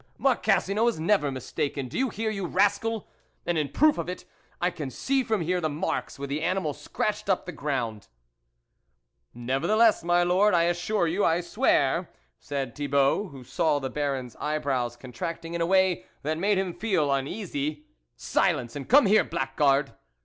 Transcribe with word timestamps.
"Marcassino 0.19 0.87
is 0.89 0.99
never 0.99 1.29
mistaken, 1.31 1.87
do 1.87 1.95
you 1.95 2.09
hear, 2.09 2.31
you 2.31 2.47
rascal! 2.47 3.07
and 3.45 3.55
in 3.55 3.69
prcof 3.69 3.99
of 3.99 4.09
it 4.09 4.25
I 4.59 4.71
can 4.71 4.89
see 4.89 5.23
from 5.23 5.41
here 5.41 5.61
the 5.61 5.69
marks 5.69 6.17
where 6.17 6.27
the 6.27 6.41
animal 6.41 6.73
scratched 6.73 7.29
up 7.29 7.45
the 7.45 7.51
ground."" 7.51 8.07
Nevertheless, 9.51 10.03
my 10.03 10.23
Lord, 10.23 10.55
I 10.55 10.63
assure 10.63 11.07
you, 11.07 11.23
I 11.23 11.39
swear...." 11.41 12.09
said 12.39 12.73
Thibault, 12.73 13.27
who 13.27 13.43
saw 13.43 13.77
the 13.77 13.91
Baron's 13.91 14.35
eyebrows 14.37 14.97
contracting 14.97 15.53
in 15.53 15.61
a 15.61 15.67
way 15.67 16.07
that 16.23 16.39
made 16.39 16.57
him 16.57 16.73
feel 16.73 17.13
uneasy." 17.13 17.85
Silence, 18.15 18.75
and 18.75 18.89
come 18.89 19.05
here, 19.05 19.23
blackguard 19.23 19.93